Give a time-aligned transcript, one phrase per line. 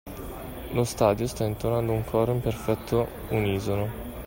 [0.71, 4.17] Lo stadio sta intonando un coro in perfetto unisono.